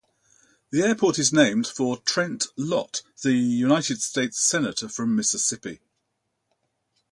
[0.71, 5.79] The airport is named for Trent Lott, the United States Senator from Mississippi.